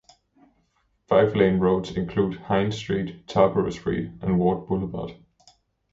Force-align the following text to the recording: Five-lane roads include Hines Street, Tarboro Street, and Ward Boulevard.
Five-lane 1.07 1.59
roads 1.59 1.91
include 1.95 2.39
Hines 2.39 2.75
Street, 2.75 3.27
Tarboro 3.27 3.71
Street, 3.71 4.09
and 4.23 4.39
Ward 4.39 4.67
Boulevard. 4.67 5.11